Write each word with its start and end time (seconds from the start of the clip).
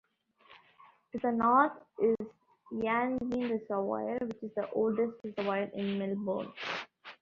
To 1.11 1.19
the 1.19 1.31
north 1.31 1.73
is 2.01 2.17
Yan 2.71 3.19
Yean 3.29 3.49
Reservoir, 3.51 4.17
which 4.21 4.41
is 4.41 4.49
the 4.55 4.67
oldest 4.71 5.13
reservoir 5.23 5.59
in 5.75 5.99
Melbourne. 5.99 6.51